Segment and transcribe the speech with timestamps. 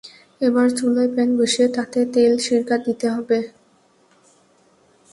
[0.41, 3.39] এবার চুলায় প্যান বসিয়ে তাতে তেল সিরকা দিতে হবে।